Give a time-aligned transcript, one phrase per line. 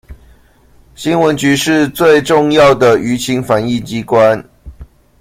[0.95, 4.43] 新聞局是最重要的輿情反映機關